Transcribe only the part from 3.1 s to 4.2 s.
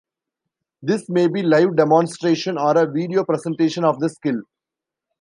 presentation of the